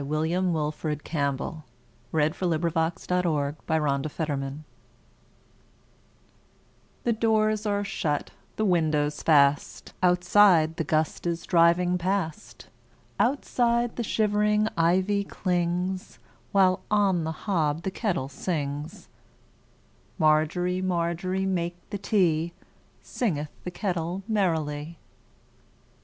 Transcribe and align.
William 0.03 0.51
Wilfred 0.51 1.03
Campbell 1.03 1.63
1861–1918 2.11 3.13
A 3.13 3.53
Canadian 3.53 4.01
Folk 4.01 4.09
Song 4.09 4.37
CampbllWW 4.39 4.59
THE 7.03 7.13
DOORS 7.13 7.65
are 7.67 7.83
shut, 7.83 8.31
the 8.55 8.65
windows 8.65 9.21
fast, 9.21 9.93
Outside 10.01 10.77
the 10.77 10.83
gust 10.83 11.27
is 11.27 11.43
driving 11.45 11.99
past, 11.99 12.65
Outside 13.19 13.95
the 13.95 14.01
shivering 14.03 14.67
ivy 14.75 15.23
clings, 15.23 16.17
While 16.51 16.81
on 16.89 17.23
the 17.23 17.31
hob 17.45 17.83
the 17.83 17.91
kettle 17.91 18.27
sings. 18.27 19.07
Margery, 20.17 20.81
Margery, 20.81 21.45
make 21.45 21.75
the 21.91 21.99
tea, 21.99 22.53
Singeth 23.03 23.51
the 23.63 23.69
kettle 23.69 24.23
merrily. 24.27 24.97